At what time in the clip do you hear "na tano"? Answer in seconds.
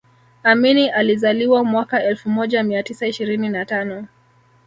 3.49-4.07